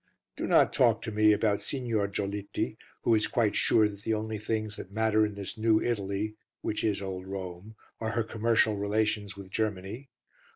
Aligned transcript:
Do 0.35 0.47
not 0.47 0.73
talk 0.73 1.03
to 1.03 1.11
me 1.11 1.31
about 1.31 1.61
Signor 1.61 2.07
Giolitti, 2.07 2.75
who 3.03 3.13
is 3.13 3.27
quite 3.27 3.55
sure 3.55 3.87
that 3.87 4.01
the 4.01 4.15
only 4.15 4.39
things 4.39 4.75
that 4.77 4.91
matter 4.91 5.23
in 5.23 5.35
this 5.35 5.59
new 5.59 5.79
Italy, 5.79 6.33
which 6.63 6.83
is 6.83 7.03
old 7.03 7.27
Rome, 7.27 7.75
are 7.99 8.09
her 8.13 8.23
commercial 8.23 8.75
relations 8.77 9.37
with 9.37 9.51
Germany. 9.51 10.09